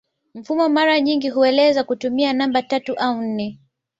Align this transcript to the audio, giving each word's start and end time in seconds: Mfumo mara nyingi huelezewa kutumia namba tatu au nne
Mfumo 0.35 0.69
mara 0.69 0.99
nyingi 1.01 1.29
huelezewa 1.29 1.83
kutumia 1.83 2.33
namba 2.33 2.61
tatu 2.61 2.93
au 2.93 3.21
nne 3.21 3.59